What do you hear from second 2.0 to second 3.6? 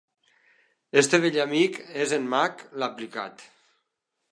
és en Mac, l'aplicat.